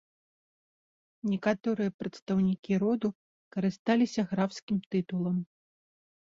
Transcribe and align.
Некаторыя 1.33 1.93
прадстаўнікі 2.03 2.73
роду 2.85 3.07
карысталіся 3.57 4.21
графскім 4.33 4.77
тытулам. 4.89 5.37